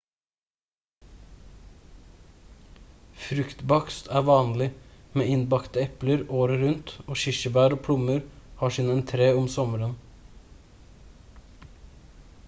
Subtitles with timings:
[3.25, 4.69] fruktbakst er vanlig
[5.21, 8.25] med innbakte epler året rundt og kirsebær og plommer
[8.65, 9.93] har sin entré om sommeren